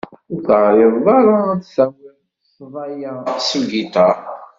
[0.31, 2.17] Ur teεriḍeḍ ara ad d-tawiḍ
[2.49, 3.13] ssḍa-ya
[3.47, 4.17] s ugiṭar?